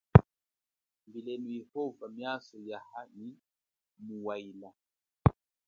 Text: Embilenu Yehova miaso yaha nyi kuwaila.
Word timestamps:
Embilenu 1.05 1.47
Yehova 1.59 2.05
miaso 2.15 2.55
yaha 2.69 3.01
nyi 3.15 3.29
kuwaila. 4.05 4.69